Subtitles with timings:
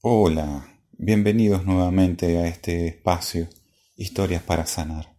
[0.00, 3.48] Hola, bienvenidos nuevamente a este espacio
[3.96, 5.16] Historias para Sanar,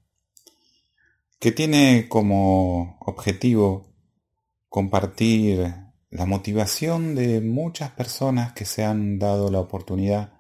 [1.38, 3.94] que tiene como objetivo
[4.70, 5.76] compartir
[6.10, 10.32] la motivación de muchas personas que se han dado la oportunidad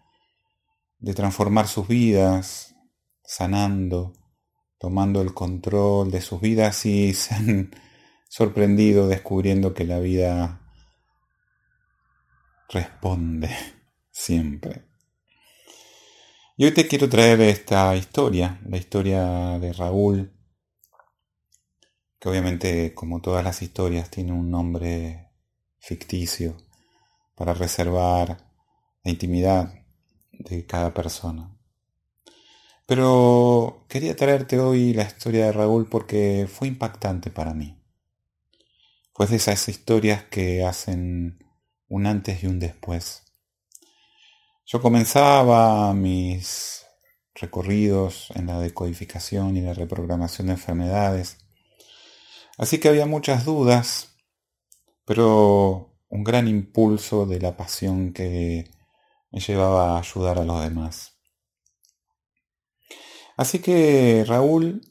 [0.99, 2.75] de transformar sus vidas,
[3.25, 4.13] sanando,
[4.77, 7.71] tomando el control de sus vidas y se han
[8.29, 10.61] sorprendido descubriendo que la vida
[12.69, 13.78] responde
[14.19, 14.83] siempre.
[16.57, 20.33] Y hoy te quiero traer esta historia, la historia de Raúl,
[22.19, 25.29] que obviamente como todas las historias tiene un nombre
[25.79, 26.57] ficticio
[27.33, 28.37] para reservar
[29.03, 29.73] la intimidad
[30.33, 31.57] de cada persona.
[32.85, 37.81] Pero quería traerte hoy la historia de Raúl porque fue impactante para mí.
[39.13, 41.39] Pues de esas historias que hacen
[41.87, 43.28] un antes y un después
[44.71, 46.85] yo comenzaba mis
[47.33, 51.39] recorridos en la decodificación y la reprogramación de enfermedades,
[52.55, 54.15] así que había muchas dudas,
[55.05, 58.69] pero un gran impulso de la pasión que
[59.31, 61.17] me llevaba a ayudar a los demás.
[63.37, 64.81] Así que Raúl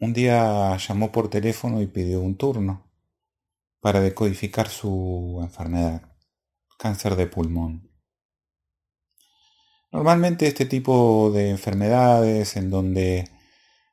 [0.00, 2.90] un día llamó por teléfono y pidió un turno
[3.80, 6.14] para decodificar su enfermedad,
[6.76, 7.93] cáncer de pulmón.
[9.94, 13.30] Normalmente este tipo de enfermedades en donde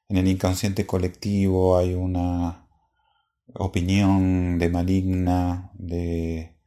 [0.09, 2.67] en el inconsciente colectivo hay una
[3.53, 6.57] opinión de maligna, de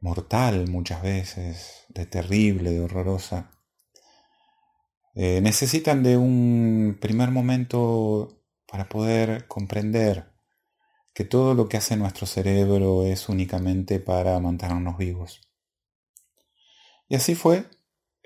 [0.00, 3.52] mortal muchas veces, de terrible, de horrorosa,
[5.14, 10.32] eh, necesitan de un primer momento para poder comprender
[11.14, 15.40] que todo lo que hace nuestro cerebro es únicamente para mantenernos vivos.
[17.08, 17.70] Y así fue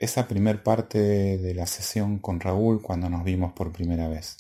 [0.01, 4.39] esa primer parte de la sesión con Raúl cuando nos vimos por primera vez.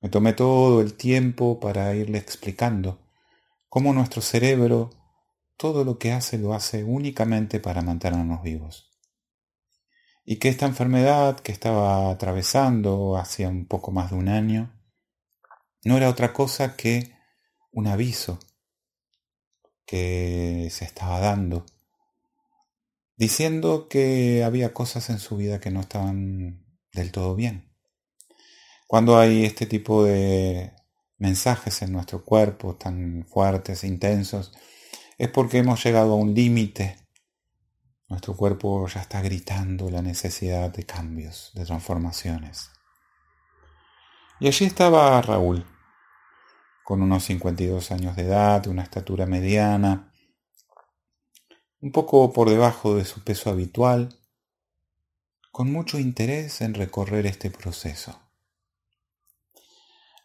[0.00, 3.00] Me tomé todo el tiempo para irle explicando
[3.68, 4.90] cómo nuestro cerebro
[5.56, 8.92] todo lo que hace lo hace únicamente para mantenernos vivos.
[10.24, 14.72] Y que esta enfermedad que estaba atravesando hacía un poco más de un año
[15.82, 17.12] no era otra cosa que
[17.72, 18.38] un aviso
[19.84, 21.66] que se estaba dando
[23.16, 27.72] diciendo que había cosas en su vida que no estaban del todo bien.
[28.86, 30.72] Cuando hay este tipo de
[31.18, 34.52] mensajes en nuestro cuerpo tan fuertes, intensos,
[35.18, 36.98] es porque hemos llegado a un límite.
[38.08, 42.70] Nuestro cuerpo ya está gritando la necesidad de cambios, de transformaciones.
[44.38, 45.66] Y allí estaba Raúl,
[46.84, 50.12] con unos 52 años de edad, una estatura mediana,
[51.80, 54.18] un poco por debajo de su peso habitual,
[55.52, 58.20] con mucho interés en recorrer este proceso.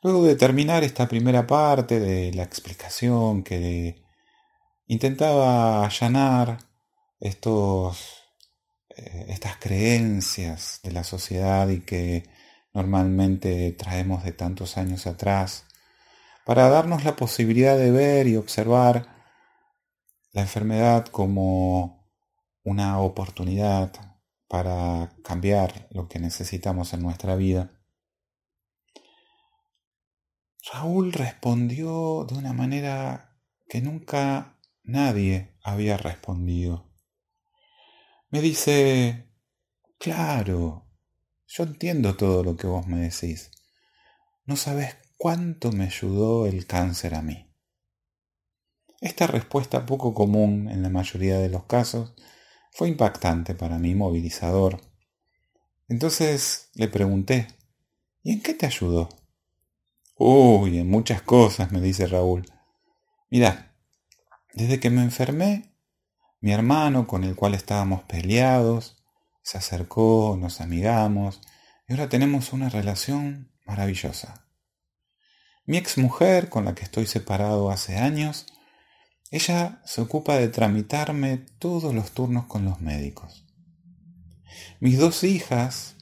[0.04, 4.04] Luego de terminar esta primera parte de la explicación que
[4.88, 6.58] intentaba allanar
[7.20, 8.24] estos,
[8.90, 12.24] eh, estas creencias de la sociedad y que
[12.74, 15.66] normalmente traemos de tantos años atrás,
[16.46, 19.21] para darnos la posibilidad de ver y observar
[20.34, 22.10] la enfermedad como
[22.64, 23.92] una oportunidad
[24.48, 27.72] para cambiar lo que necesitamos en nuestra vida.
[30.72, 33.38] Raúl respondió de una manera
[33.68, 36.92] que nunca nadie había respondido.
[38.30, 39.30] Me dice,
[39.98, 40.88] claro,
[41.48, 43.52] yo entiendo todo lo que vos me decís.
[44.46, 47.51] No sabes cuánto me ayudó el cáncer a mí.
[49.02, 52.14] Esta respuesta poco común en la mayoría de los casos
[52.72, 54.80] fue impactante para mí, movilizador.
[55.88, 57.48] Entonces le pregunté,
[58.22, 59.10] ¿y en qué te ayudó?
[60.16, 62.46] Uy, en muchas cosas, me dice Raúl.
[63.32, 63.76] Mira,
[64.54, 65.76] desde que me enfermé,
[66.40, 69.04] mi hermano, con el cual estábamos peleados,
[69.42, 71.42] se acercó, nos amigamos,
[71.88, 74.48] y ahora tenemos una relación maravillosa.
[75.66, 78.46] Mi ex mujer, con la que estoy separado hace años,
[79.32, 83.46] ella se ocupa de tramitarme todos los turnos con los médicos.
[84.82, 85.96] Mis dos hijas,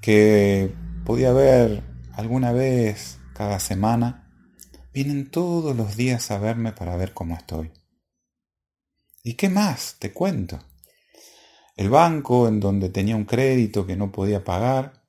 [0.00, 0.74] que
[1.04, 4.28] podía ver alguna vez cada semana,
[4.92, 7.70] vienen todos los días a verme para ver cómo estoy.
[9.22, 9.96] ¿Y qué más?
[10.00, 10.58] Te cuento.
[11.76, 15.04] El banco en donde tenía un crédito que no podía pagar,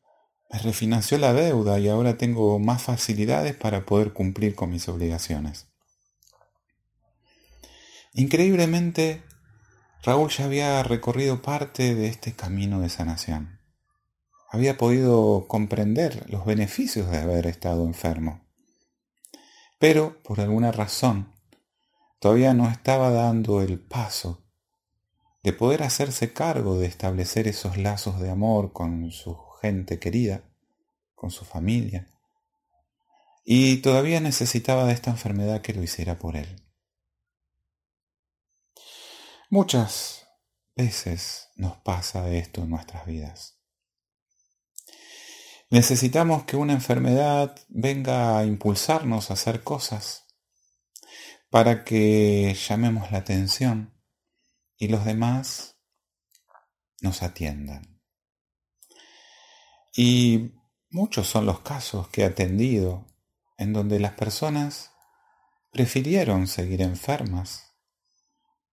[0.51, 5.67] me refinanció la deuda y ahora tengo más facilidades para poder cumplir con mis obligaciones.
[8.17, 9.23] Increíblemente,
[10.01, 13.59] Raúl ya había recorrido parte de este camino de sanación.
[14.49, 18.39] Había podido comprender los beneficios de haber estado enfermo.
[19.79, 21.33] Pero, por alguna razón,
[22.19, 24.45] todavía no estaba dando el paso
[25.43, 30.45] de poder hacerse cargo de establecer esos lazos de amor con su gente querida,
[31.15, 32.07] con su familia,
[33.43, 36.65] y todavía necesitaba de esta enfermedad que lo hiciera por él.
[39.49, 40.27] Muchas
[40.75, 43.59] veces nos pasa esto en nuestras vidas.
[45.69, 50.25] Necesitamos que una enfermedad venga a impulsarnos a hacer cosas
[51.49, 53.93] para que llamemos la atención
[54.77, 55.77] y los demás
[57.01, 58.01] nos atiendan.
[59.95, 60.53] Y
[60.89, 63.05] muchos son los casos que he atendido
[63.57, 64.91] en donde las personas
[65.71, 67.75] prefirieron seguir enfermas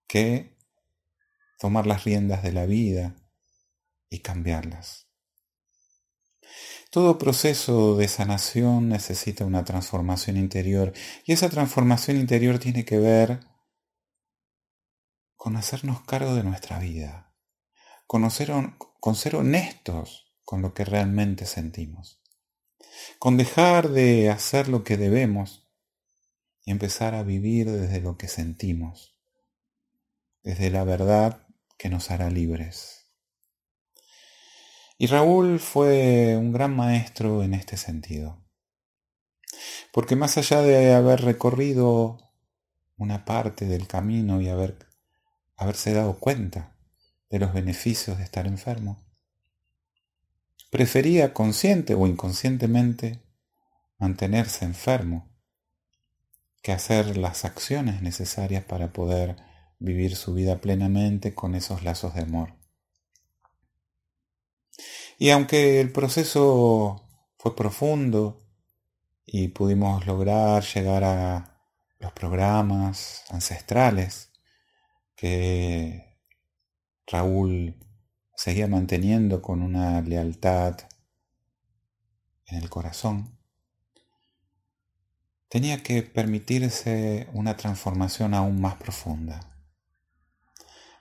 [0.07, 0.52] que
[1.63, 3.15] tomar las riendas de la vida
[4.11, 5.07] y cambiarlas.
[6.91, 10.93] Todo proceso de sanación necesita una transformación interior
[11.25, 13.47] y esa transformación interior tiene que ver
[15.37, 17.33] con hacernos cargo de nuestra vida,
[18.09, 22.23] con ser honestos con lo que realmente sentimos
[23.19, 25.69] con dejar de hacer lo que debemos
[26.65, 29.17] y empezar a vivir desde lo que sentimos,
[30.43, 31.42] desde la verdad
[31.83, 33.09] que nos hará libres.
[34.99, 38.41] Y Raúl fue un gran maestro en este sentido,
[39.93, 42.19] porque más allá de haber recorrido
[42.97, 44.79] una parte del camino y haber,
[45.57, 46.77] haberse dado cuenta
[47.31, 49.05] de los beneficios de estar enfermo,
[50.71, 53.25] prefería consciente o inconscientemente
[53.99, 55.35] mantenerse enfermo
[56.63, 59.35] que hacer las acciones necesarias para poder
[59.83, 62.55] vivir su vida plenamente con esos lazos de amor.
[65.19, 68.39] Y aunque el proceso fue profundo
[69.27, 71.61] y pudimos lograr llegar a
[71.99, 74.33] los programas ancestrales
[75.17, 76.19] que
[77.07, 77.77] Raúl
[78.35, 80.79] seguía manteniendo con una lealtad
[82.47, 83.39] en el corazón,
[85.49, 89.52] tenía que permitirse una transformación aún más profunda.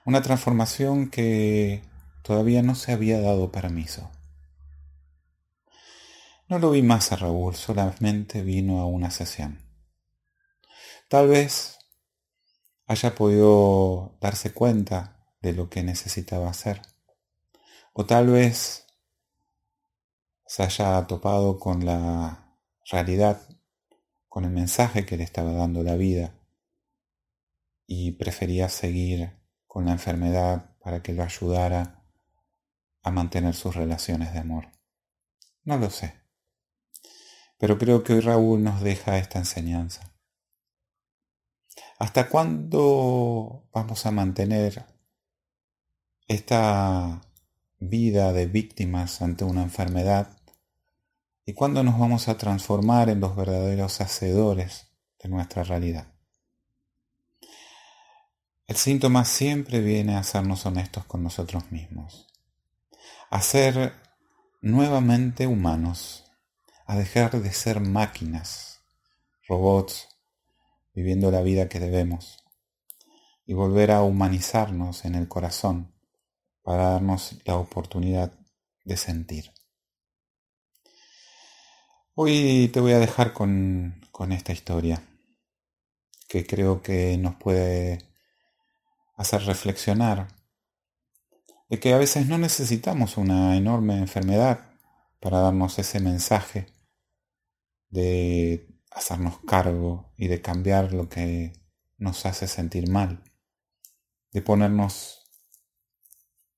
[0.04, 1.82] Una transformación que
[2.22, 4.10] todavía no se había dado permiso.
[6.48, 9.60] No lo vi más a Raúl, solamente vino a una sesión.
[11.08, 11.78] Tal vez
[12.86, 16.82] haya podido darse cuenta de lo que necesitaba hacer.
[17.92, 18.86] O tal vez
[20.46, 22.58] se haya topado con la
[22.90, 23.40] realidad,
[24.28, 26.34] con el mensaje que le estaba dando la vida
[27.86, 29.41] y prefería seguir
[29.72, 32.04] con la enfermedad para que lo ayudara
[33.02, 34.66] a mantener sus relaciones de amor.
[35.64, 36.12] No lo sé.
[37.56, 40.12] Pero creo que hoy Raúl nos deja esta enseñanza.
[41.98, 44.84] ¿Hasta cuándo vamos a mantener
[46.28, 47.22] esta
[47.78, 50.36] vida de víctimas ante una enfermedad
[51.46, 56.11] y cuándo nos vamos a transformar en los verdaderos hacedores de nuestra realidad.
[58.72, 62.26] El síntoma siempre viene a hacernos honestos con nosotros mismos,
[63.28, 63.92] a ser
[64.62, 66.24] nuevamente humanos,
[66.86, 68.80] a dejar de ser máquinas,
[69.46, 70.08] robots,
[70.94, 72.42] viviendo la vida que debemos,
[73.44, 75.94] y volver a humanizarnos en el corazón
[76.62, 78.32] para darnos la oportunidad
[78.86, 79.52] de sentir.
[82.14, 85.06] Hoy te voy a dejar con, con esta historia
[86.26, 88.11] que creo que nos puede
[89.22, 90.28] hacer reflexionar
[91.68, 94.72] de que a veces no necesitamos una enorme enfermedad
[95.20, 96.66] para darnos ese mensaje
[97.88, 101.52] de hacernos cargo y de cambiar lo que
[101.96, 103.22] nos hace sentir mal,
[104.32, 105.22] de ponernos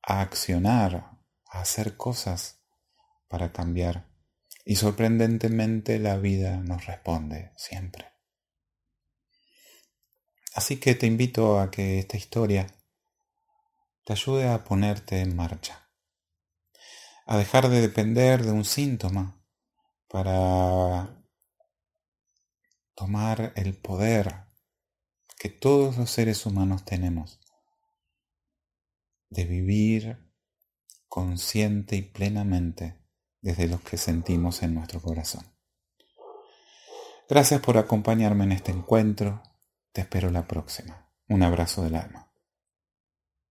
[0.03, 2.63] a accionar, a hacer cosas
[3.29, 4.09] para cambiar.
[4.65, 8.14] Y sorprendentemente la vida nos responde siempre.
[10.55, 12.67] Así que te invito a que esta historia
[14.05, 15.91] te ayude a ponerte en marcha,
[17.27, 19.45] a dejar de depender de un síntoma
[20.09, 21.25] para
[22.95, 24.45] tomar el poder
[25.39, 27.41] que todos los seres humanos tenemos
[29.31, 30.19] de vivir
[31.09, 32.97] consciente y plenamente
[33.41, 35.45] desde lo que sentimos en nuestro corazón.
[37.29, 39.43] Gracias por acompañarme en este encuentro.
[39.95, 41.09] Te espero la próxima.
[41.29, 42.29] Un abrazo del alma.